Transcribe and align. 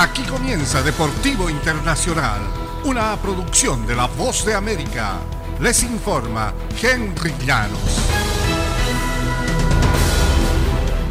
Aquí 0.00 0.22
comienza 0.22 0.80
Deportivo 0.80 1.50
Internacional, 1.50 2.38
una 2.84 3.16
producción 3.16 3.84
de 3.84 3.96
La 3.96 4.06
Voz 4.06 4.46
de 4.46 4.54
América. 4.54 5.14
Les 5.58 5.82
informa 5.82 6.54
Henry 6.80 7.34
Llanos. 7.44 7.98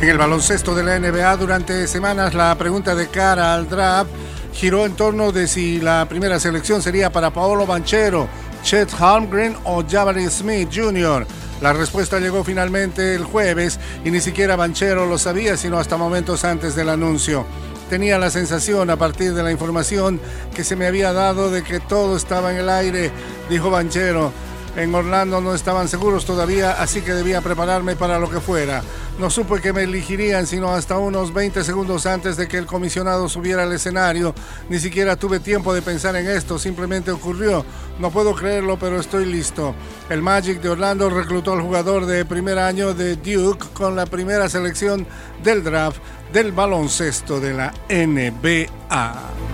En 0.00 0.08
el 0.08 0.16
baloncesto 0.16 0.72
de 0.72 0.84
la 0.84 1.00
NBA 1.00 1.36
durante 1.36 1.88
semanas 1.88 2.32
la 2.32 2.54
pregunta 2.54 2.94
de 2.94 3.08
cara 3.08 3.54
al 3.54 3.68
draft 3.68 4.08
giró 4.52 4.86
en 4.86 4.94
torno 4.94 5.32
de 5.32 5.48
si 5.48 5.80
la 5.80 6.06
primera 6.08 6.38
selección 6.38 6.80
sería 6.80 7.10
para 7.10 7.32
Paolo 7.32 7.66
Banchero, 7.66 8.28
Chet 8.62 8.88
Holmgren 9.00 9.56
o 9.64 9.82
Jabari 9.84 10.30
Smith 10.30 10.68
Jr. 10.72 11.26
La 11.60 11.72
respuesta 11.72 12.20
llegó 12.20 12.44
finalmente 12.44 13.16
el 13.16 13.24
jueves 13.24 13.80
y 14.04 14.12
ni 14.12 14.20
siquiera 14.20 14.54
Banchero 14.54 15.06
lo 15.06 15.18
sabía 15.18 15.56
sino 15.56 15.76
hasta 15.76 15.96
momentos 15.96 16.44
antes 16.44 16.76
del 16.76 16.90
anuncio. 16.90 17.44
Tenía 17.88 18.18
la 18.18 18.30
sensación 18.30 18.90
a 18.90 18.96
partir 18.96 19.32
de 19.32 19.42
la 19.44 19.52
información 19.52 20.20
que 20.54 20.64
se 20.64 20.74
me 20.74 20.86
había 20.86 21.12
dado 21.12 21.50
de 21.50 21.62
que 21.62 21.78
todo 21.78 22.16
estaba 22.16 22.52
en 22.52 22.58
el 22.58 22.68
aire, 22.68 23.12
dijo 23.48 23.70
Banchero. 23.70 24.32
En 24.76 24.94
Orlando 24.94 25.40
no 25.40 25.54
estaban 25.54 25.88
seguros 25.88 26.26
todavía, 26.26 26.72
así 26.72 27.00
que 27.00 27.14
debía 27.14 27.40
prepararme 27.40 27.96
para 27.96 28.18
lo 28.18 28.28
que 28.28 28.40
fuera. 28.40 28.82
No 29.18 29.30
supe 29.30 29.62
que 29.62 29.72
me 29.72 29.84
elegirían 29.84 30.46
sino 30.46 30.74
hasta 30.74 30.98
unos 30.98 31.32
20 31.32 31.64
segundos 31.64 32.04
antes 32.04 32.36
de 32.36 32.46
que 32.46 32.58
el 32.58 32.66
comisionado 32.66 33.26
subiera 33.30 33.62
al 33.62 33.72
escenario. 33.72 34.34
Ni 34.68 34.78
siquiera 34.78 35.16
tuve 35.16 35.40
tiempo 35.40 35.72
de 35.72 35.80
pensar 35.80 36.14
en 36.16 36.28
esto, 36.28 36.58
simplemente 36.58 37.10
ocurrió. 37.10 37.64
No 37.98 38.10
puedo 38.10 38.34
creerlo, 38.34 38.78
pero 38.78 39.00
estoy 39.00 39.24
listo. 39.24 39.74
El 40.10 40.20
Magic 40.20 40.60
de 40.60 40.68
Orlando 40.68 41.08
reclutó 41.08 41.54
al 41.54 41.62
jugador 41.62 42.04
de 42.04 42.26
primer 42.26 42.58
año 42.58 42.92
de 42.92 43.16
Duke 43.16 43.68
con 43.72 43.96
la 43.96 44.04
primera 44.04 44.46
selección 44.50 45.06
del 45.42 45.64
draft 45.64 46.02
del 46.34 46.52
baloncesto 46.52 47.40
de 47.40 47.54
la 47.54 47.72
NBA. 47.88 49.45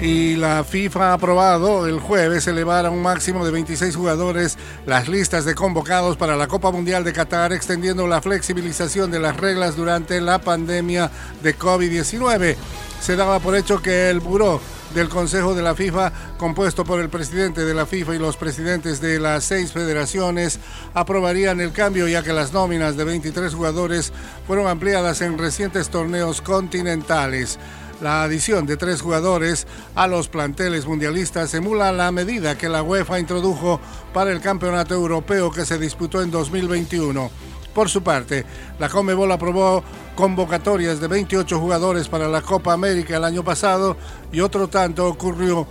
Y 0.00 0.36
la 0.36 0.64
FIFA 0.64 1.10
ha 1.10 1.12
aprobado 1.14 1.86
el 1.86 2.00
jueves 2.00 2.46
elevar 2.46 2.86
a 2.86 2.90
un 2.90 3.02
máximo 3.02 3.44
de 3.44 3.50
26 3.50 3.94
jugadores 3.94 4.56
las 4.86 5.08
listas 5.08 5.44
de 5.44 5.54
convocados 5.54 6.16
para 6.16 6.36
la 6.36 6.48
Copa 6.48 6.70
Mundial 6.70 7.04
de 7.04 7.12
Qatar, 7.12 7.52
extendiendo 7.52 8.06
la 8.06 8.22
flexibilización 8.22 9.10
de 9.10 9.20
las 9.20 9.36
reglas 9.36 9.76
durante 9.76 10.20
la 10.22 10.38
pandemia 10.38 11.10
de 11.42 11.56
COVID-19. 11.56 12.56
Se 13.00 13.16
daba 13.16 13.40
por 13.40 13.54
hecho 13.56 13.82
que 13.82 14.08
el 14.08 14.20
buró 14.20 14.60
del 14.94 15.10
Consejo 15.10 15.54
de 15.54 15.62
la 15.62 15.74
FIFA, 15.74 16.12
compuesto 16.38 16.84
por 16.84 17.00
el 17.00 17.10
presidente 17.10 17.64
de 17.64 17.74
la 17.74 17.84
FIFA 17.84 18.14
y 18.14 18.18
los 18.18 18.38
presidentes 18.38 19.02
de 19.02 19.20
las 19.20 19.44
seis 19.44 19.72
federaciones, 19.72 20.60
aprobarían 20.94 21.60
el 21.60 21.72
cambio 21.72 22.08
ya 22.08 22.22
que 22.22 22.32
las 22.32 22.54
nóminas 22.54 22.96
de 22.96 23.04
23 23.04 23.54
jugadores 23.54 24.12
fueron 24.46 24.66
ampliadas 24.66 25.20
en 25.20 25.36
recientes 25.36 25.90
torneos 25.90 26.40
continentales. 26.40 27.58
La 28.00 28.22
adición 28.22 28.64
de 28.64 28.78
tres 28.78 29.02
jugadores 29.02 29.66
a 29.94 30.06
los 30.06 30.28
planteles 30.28 30.86
mundialistas 30.86 31.52
emula 31.52 31.92
la 31.92 32.10
medida 32.10 32.56
que 32.56 32.70
la 32.70 32.82
UEFA 32.82 33.20
introdujo 33.20 33.78
para 34.14 34.32
el 34.32 34.40
Campeonato 34.40 34.94
Europeo 34.94 35.50
que 35.50 35.66
se 35.66 35.78
disputó 35.78 36.22
en 36.22 36.30
2021. 36.30 37.30
Por 37.74 37.90
su 37.90 38.02
parte, 38.02 38.46
la 38.78 38.88
Comebol 38.88 39.30
aprobó 39.30 39.84
convocatorias 40.16 40.98
de 41.00 41.08
28 41.08 41.60
jugadores 41.60 42.08
para 42.08 42.26
la 42.26 42.40
Copa 42.40 42.72
América 42.72 43.16
el 43.16 43.24
año 43.24 43.44
pasado 43.44 43.96
y 44.32 44.40
otro 44.40 44.68
tanto 44.68 45.06
ocurrió 45.06 45.66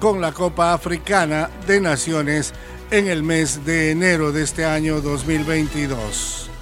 con 0.00 0.22
la 0.22 0.32
Copa 0.32 0.72
Africana 0.72 1.50
de 1.66 1.80
Naciones 1.80 2.54
en 2.90 3.08
el 3.08 3.22
mes 3.22 3.64
de 3.64 3.90
enero 3.90 4.32
de 4.32 4.42
este 4.42 4.64
año 4.64 5.00
2022. 5.00 6.53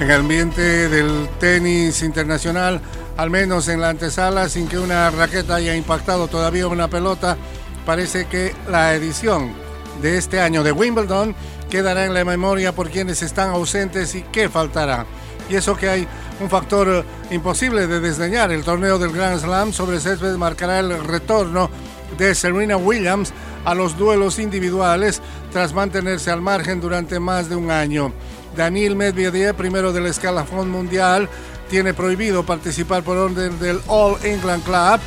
En 0.00 0.10
el 0.10 0.20
ambiente 0.20 0.88
del 0.88 1.28
tenis 1.40 2.02
internacional, 2.02 2.80
al 3.16 3.30
menos 3.30 3.66
en 3.68 3.80
la 3.80 3.88
antesala, 3.88 4.48
sin 4.48 4.68
que 4.68 4.78
una 4.78 5.10
raqueta 5.10 5.56
haya 5.56 5.74
impactado 5.74 6.28
todavía 6.28 6.68
una 6.68 6.88
pelota, 6.88 7.36
parece 7.84 8.26
que 8.26 8.54
la 8.70 8.94
edición 8.94 9.52
de 10.00 10.16
este 10.16 10.40
año 10.40 10.62
de 10.62 10.70
Wimbledon 10.70 11.34
quedará 11.68 12.06
en 12.06 12.14
la 12.14 12.24
memoria 12.24 12.72
por 12.72 12.90
quienes 12.90 13.22
están 13.22 13.50
ausentes 13.50 14.14
y 14.14 14.22
qué 14.22 14.48
faltará. 14.48 15.04
Y 15.50 15.56
eso 15.56 15.76
que 15.76 15.88
hay 15.88 16.06
un 16.40 16.48
factor 16.48 17.04
imposible 17.30 17.88
de 17.88 17.98
desdeñar, 17.98 18.52
el 18.52 18.62
torneo 18.62 18.98
del 18.98 19.12
Grand 19.12 19.40
Slam 19.40 19.72
sobre 19.72 19.98
césped 19.98 20.36
marcará 20.36 20.78
el 20.78 21.04
retorno 21.04 21.70
de 22.16 22.34
Serena 22.34 22.76
Williams 22.76 23.32
a 23.64 23.74
los 23.74 23.98
duelos 23.98 24.38
individuales 24.38 25.20
tras 25.52 25.74
mantenerse 25.74 26.30
al 26.30 26.40
margen 26.40 26.80
durante 26.80 27.18
más 27.18 27.48
de 27.48 27.56
un 27.56 27.70
año. 27.70 28.12
Daniel 28.58 28.96
Medvedev, 28.96 29.54
primero 29.54 29.92
del 29.92 30.06
escalafón 30.06 30.68
mundial, 30.68 31.28
tiene 31.70 31.94
prohibido 31.94 32.42
participar 32.42 33.04
por 33.04 33.16
orden 33.16 33.56
del 33.60 33.80
All 33.86 34.16
England 34.24 34.64
Club, 34.64 35.00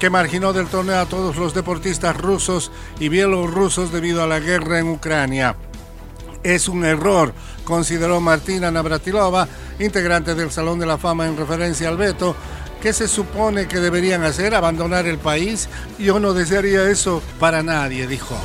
que 0.00 0.10
marginó 0.10 0.52
del 0.52 0.66
torneo 0.66 0.98
a 0.98 1.06
todos 1.06 1.36
los 1.36 1.54
deportistas 1.54 2.16
rusos 2.16 2.72
y 2.98 3.08
bielorrusos 3.08 3.92
debido 3.92 4.24
a 4.24 4.26
la 4.26 4.40
guerra 4.40 4.80
en 4.80 4.88
Ucrania. 4.88 5.54
Es 6.42 6.66
un 6.66 6.84
error, 6.84 7.32
consideró 7.62 8.20
Martina 8.20 8.72
Navratilova, 8.72 9.46
integrante 9.78 10.34
del 10.34 10.50
Salón 10.50 10.80
de 10.80 10.86
la 10.86 10.98
Fama 10.98 11.28
en 11.28 11.36
referencia 11.36 11.88
al 11.88 11.96
veto, 11.96 12.34
¿Qué 12.82 12.92
se 12.92 13.08
supone 13.08 13.66
que 13.66 13.80
deberían 13.80 14.22
hacer? 14.22 14.54
¿Abandonar 14.54 15.06
el 15.06 15.16
país? 15.18 15.66
Yo 15.98 16.20
no 16.20 16.34
desearía 16.34 16.90
eso 16.90 17.22
para 17.40 17.62
nadie, 17.62 18.06
dijo. 18.06 18.36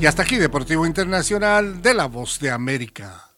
Y 0.00 0.06
hasta 0.06 0.22
aquí 0.22 0.36
Deportivo 0.36 0.84
Internacional 0.84 1.80
de 1.80 1.94
la 1.94 2.06
Voz 2.06 2.40
de 2.40 2.50
América. 2.50 3.29